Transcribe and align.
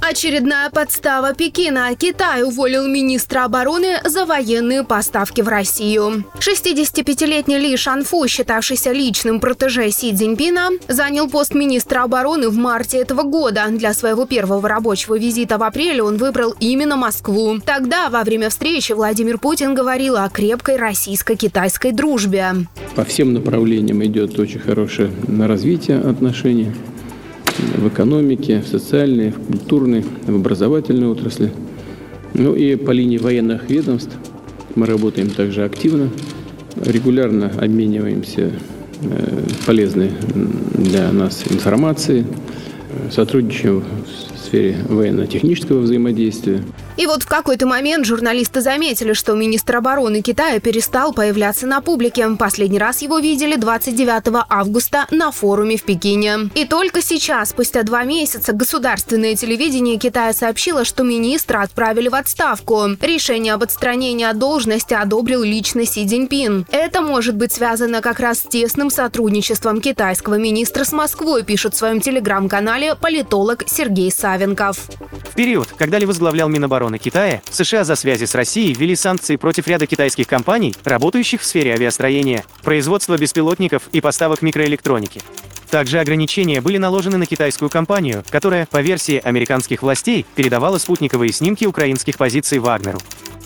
Очередная 0.00 0.70
подстава 0.70 1.34
Пекина. 1.34 1.94
Китай 1.96 2.42
уволил 2.42 2.86
министра 2.86 3.44
обороны 3.44 3.98
за 4.04 4.24
военные 4.24 4.84
поставки 4.84 5.42
в 5.42 5.48
Россию. 5.48 6.24
65-летний 6.38 7.58
Ли 7.58 7.76
Шанфу, 7.76 8.26
считавшийся 8.26 8.92
личным 8.92 9.40
протеже 9.40 9.90
Си 9.90 10.14
Цзиньпина, 10.14 10.70
занял 10.88 11.28
пост 11.28 11.54
министра 11.54 12.04
обороны 12.04 12.48
в 12.48 12.56
марте 12.56 12.98
этого 12.98 13.22
года. 13.22 13.64
Для 13.70 13.92
своего 13.92 14.24
первого 14.26 14.66
рабочего 14.68 15.18
визита 15.18 15.58
в 15.58 15.62
апреле 15.62 16.02
он 16.02 16.16
выбрал 16.16 16.54
именно 16.60 16.96
Москву. 16.96 17.58
Тогда, 17.64 18.08
во 18.08 18.22
время 18.22 18.48
встречи, 18.48 18.92
Владимир 18.92 19.38
Путин 19.38 19.74
говорил 19.74 20.16
о 20.16 20.28
крепкой 20.28 20.76
российско-китайской 20.76 21.92
дружбе. 21.92 22.52
По 22.94 23.04
всем 23.04 23.34
направлениям 23.34 24.02
идет 24.04 24.38
очень 24.38 24.60
хорошее 24.60 25.10
развитие 25.38 25.98
отношений 25.98 26.72
в 27.58 27.88
экономике, 27.88 28.60
в 28.60 28.68
социальной, 28.68 29.30
в 29.30 29.46
культурной, 29.46 30.04
в 30.26 30.34
образовательной 30.34 31.08
отрасли. 31.08 31.52
Ну 32.34 32.54
и 32.54 32.76
по 32.76 32.90
линии 32.90 33.18
военных 33.18 33.68
ведомств 33.70 34.14
мы 34.74 34.86
работаем 34.86 35.30
также 35.30 35.64
активно, 35.64 36.10
регулярно 36.84 37.50
обмениваемся 37.58 38.52
э, 39.02 39.42
полезной 39.66 40.10
для 40.74 41.10
нас 41.12 41.44
информацией, 41.48 42.26
сотрудничаем 43.10 43.82
в 44.34 44.35
сфере 44.46 44.76
военно-технического 44.88 45.80
взаимодействия. 45.80 46.62
И 46.96 47.06
вот 47.06 47.24
в 47.24 47.26
какой-то 47.26 47.66
момент 47.66 48.06
журналисты 48.06 48.62
заметили, 48.62 49.12
что 49.12 49.34
министр 49.34 49.76
обороны 49.76 50.22
Китая 50.22 50.60
перестал 50.60 51.12
появляться 51.12 51.66
на 51.66 51.80
публике. 51.82 52.26
Последний 52.38 52.78
раз 52.78 53.02
его 53.02 53.18
видели 53.18 53.56
29 53.56 54.44
августа 54.48 55.06
на 55.10 55.30
форуме 55.30 55.76
в 55.76 55.82
Пекине. 55.82 56.50
И 56.54 56.64
только 56.64 57.02
сейчас, 57.02 57.50
спустя 57.50 57.82
два 57.82 58.04
месяца, 58.04 58.52
государственное 58.52 59.36
телевидение 59.36 59.98
Китая 59.98 60.32
сообщило, 60.32 60.84
что 60.84 61.02
министра 61.02 61.60
отправили 61.60 62.08
в 62.08 62.14
отставку. 62.14 62.82
Решение 63.02 63.52
об 63.52 63.62
отстранении 63.62 64.24
от 64.24 64.38
должности 64.38 64.94
одобрил 64.94 65.42
лично 65.42 65.84
Си 65.84 66.06
Цзиньпин. 66.06 66.66
Это 66.70 67.02
может 67.02 67.36
быть 67.36 67.52
связано 67.52 68.00
как 68.00 68.20
раз 68.20 68.38
с 68.38 68.42
тесным 68.42 68.90
сотрудничеством 68.90 69.80
китайского 69.80 70.36
министра 70.36 70.84
с 70.84 70.92
Москвой, 70.92 71.44
пишет 71.44 71.74
в 71.74 71.76
своем 71.76 72.00
телеграм-канале 72.00 72.94
политолог 72.94 73.64
Сергей 73.66 74.10
Савенков. 74.36 74.76
В 75.30 75.34
период, 75.34 75.68
когда 75.78 75.98
Ли 75.98 76.04
возглавлял 76.04 76.48
Минобороны 76.48 76.66
обороны 76.66 76.98
Китая, 76.98 77.40
США 77.50 77.84
за 77.84 77.96
связи 77.96 78.26
с 78.26 78.34
Россией 78.34 78.74
ввели 78.74 78.94
санкции 78.94 79.36
против 79.36 79.66
ряда 79.66 79.86
китайских 79.86 80.26
компаний, 80.26 80.74
работающих 80.84 81.40
в 81.40 81.44
сфере 81.46 81.72
авиастроения, 81.72 82.44
производства 82.62 83.16
беспилотников 83.16 83.84
и 83.92 84.02
поставок 84.02 84.42
микроэлектроники. 84.42 85.22
Также 85.70 86.00
ограничения 86.00 86.60
были 86.60 86.76
наложены 86.76 87.16
на 87.16 87.24
китайскую 87.24 87.70
компанию, 87.70 88.24
которая, 88.28 88.66
по 88.66 88.82
версии 88.82 89.20
американских 89.24 89.82
властей, 89.82 90.26
передавала 90.34 90.76
спутниковые 90.76 91.32
снимки 91.32 91.64
украинских 91.64 92.18
позиций 92.18 92.58
Вагнеру. 92.58 92.98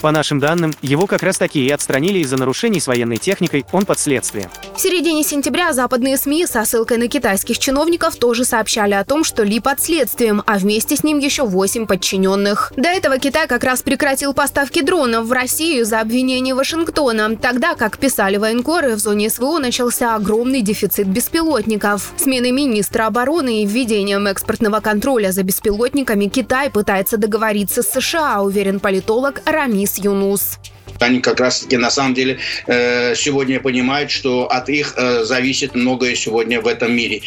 По 0.00 0.12
нашим 0.12 0.38
данным, 0.38 0.72
его 0.80 1.06
как 1.08 1.24
раз 1.24 1.38
таки 1.38 1.66
и 1.66 1.70
отстранили 1.70 2.20
из-за 2.20 2.36
нарушений 2.36 2.78
с 2.78 2.86
военной 2.86 3.16
техникой, 3.16 3.66
он 3.72 3.84
под 3.84 3.98
следствием. 3.98 4.48
В 4.76 4.80
середине 4.80 5.24
сентября 5.24 5.72
западные 5.72 6.16
СМИ 6.16 6.46
со 6.46 6.64
ссылкой 6.64 6.98
на 6.98 7.08
китайских 7.08 7.58
чиновников 7.58 8.14
тоже 8.14 8.44
сообщали 8.44 8.94
о 8.94 9.04
том, 9.04 9.24
что 9.24 9.42
Ли 9.42 9.58
под 9.58 9.80
следствием, 9.80 10.42
а 10.46 10.58
вместе 10.58 10.94
с 10.94 11.02
ним 11.02 11.18
еще 11.18 11.44
8 11.44 11.86
подчиненных. 11.86 12.72
До 12.76 12.88
этого 12.88 13.18
Китай 13.18 13.48
как 13.48 13.64
раз 13.64 13.82
прекратил 13.82 14.34
поставки 14.34 14.82
дронов 14.82 15.26
в 15.26 15.32
Россию 15.32 15.84
за 15.84 16.00
обвинение 16.00 16.54
Вашингтона, 16.54 17.36
тогда, 17.36 17.74
как 17.74 17.98
писали 17.98 18.36
военкоры, 18.36 18.94
в 18.94 19.00
зоне 19.00 19.30
СВО 19.30 19.58
начался 19.58 20.14
огромный 20.14 20.62
дефицит 20.62 21.08
беспилотников. 21.08 22.12
Сменой 22.16 22.52
министра 22.52 23.06
обороны 23.06 23.62
и 23.62 23.66
введением 23.66 24.28
экспортного 24.28 24.78
контроля 24.78 25.32
за 25.32 25.42
беспилотниками 25.42 26.26
Китай 26.26 26.70
пытается 26.70 27.16
договориться 27.16 27.82
с 27.82 27.90
США, 27.90 28.42
уверен 28.42 28.78
политолог 28.78 29.42
Рамис 29.44 29.87
Yunus. 29.96 30.58
Они 31.00 31.20
как 31.20 31.40
раз-таки 31.40 31.76
на 31.76 31.90
самом 31.90 32.14
деле 32.14 32.38
э, 32.66 33.14
сегодня 33.14 33.60
понимают, 33.60 34.10
что 34.10 34.46
от 34.50 34.68
их 34.68 34.94
э, 34.96 35.24
зависит 35.24 35.74
многое 35.74 36.14
сегодня 36.14 36.60
в 36.60 36.66
этом 36.66 36.94
мире. 36.94 37.22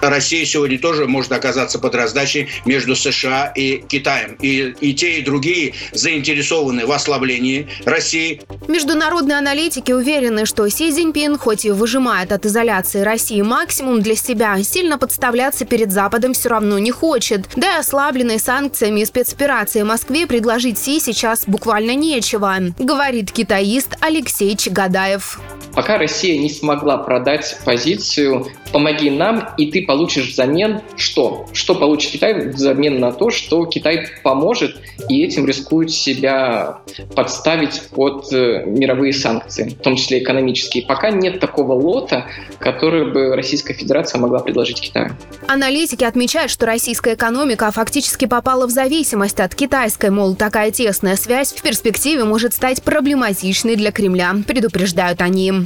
Россия 0.00 0.44
сегодня 0.44 0.78
тоже 0.78 1.06
может 1.06 1.32
оказаться 1.32 1.78
под 1.78 1.94
раздачей 1.94 2.48
между 2.64 2.94
США 2.94 3.52
и 3.54 3.78
Китаем. 3.88 4.36
И, 4.40 4.74
и 4.80 4.94
те, 4.94 5.18
и 5.18 5.22
другие 5.22 5.74
заинтересованы 5.92 6.86
в 6.86 6.92
ослаблении 6.92 7.68
России. 7.84 8.40
Международные 8.68 9.38
аналитики 9.38 9.92
уверены, 9.92 10.46
что 10.46 10.68
Си 10.68 10.90
Цзиньпин, 10.92 11.38
хоть 11.38 11.64
и 11.64 11.70
выжимает 11.70 12.32
от 12.32 12.46
изоляции 12.46 13.00
России 13.00 13.42
максимум 13.42 14.02
для 14.02 14.14
себя, 14.14 14.62
сильно 14.62 14.98
подставляться 14.98 15.64
перед 15.64 15.90
Западом 15.90 16.32
все 16.32 16.48
равно 16.48 16.78
не 16.78 16.90
хочет. 16.90 17.48
Да 17.56 17.76
и 17.76 17.78
ослабленной 17.80 18.38
санкциями 18.38 19.00
и 19.00 19.04
спецоперацией 19.04 19.84
Москве 19.84 20.26
предложить 20.26 20.78
Си 20.78 21.00
сейчас 21.00 21.44
буквально 21.46 21.94
нечего. 21.94 22.56
Говорит 22.78 23.15
говорит 23.16 23.32
китаист 23.32 23.96
Алексей 24.02 24.54
Чагадаев. 24.54 25.40
Пока 25.76 25.98
Россия 25.98 26.38
не 26.38 26.48
смогла 26.48 26.96
продать 26.96 27.58
позицию 27.66 28.46
«помоги 28.72 29.10
нам, 29.10 29.50
и 29.58 29.70
ты 29.70 29.84
получишь 29.84 30.30
взамен 30.30 30.80
что?» 30.96 31.46
Что 31.52 31.74
получит 31.74 32.12
Китай 32.12 32.48
взамен 32.48 32.98
на 32.98 33.12
то, 33.12 33.28
что 33.28 33.66
Китай 33.66 34.08
поможет 34.22 34.74
и 35.10 35.22
этим 35.22 35.46
рискует 35.46 35.90
себя 35.90 36.78
подставить 37.14 37.82
под 37.90 38.32
э, 38.32 38.64
мировые 38.64 39.12
санкции, 39.12 39.68
в 39.68 39.82
том 39.82 39.96
числе 39.96 40.22
экономические. 40.22 40.86
Пока 40.86 41.10
нет 41.10 41.40
такого 41.40 41.74
лота, 41.74 42.24
который 42.58 43.12
бы 43.12 43.36
Российская 43.36 43.74
Федерация 43.74 44.18
могла 44.18 44.38
предложить 44.38 44.80
Китаю. 44.80 45.10
Аналитики 45.46 46.04
отмечают, 46.04 46.50
что 46.50 46.64
российская 46.64 47.14
экономика 47.14 47.70
фактически 47.70 48.24
попала 48.24 48.66
в 48.66 48.70
зависимость 48.70 49.40
от 49.40 49.54
китайской, 49.54 50.08
мол, 50.08 50.34
такая 50.36 50.70
тесная 50.70 51.16
связь 51.16 51.52
в 51.52 51.60
перспективе 51.60 52.24
может 52.24 52.54
стать 52.54 52.82
проблематичной 52.82 53.76
для 53.76 53.92
Кремля, 53.92 54.34
предупреждают 54.46 55.20
они. 55.20 55.65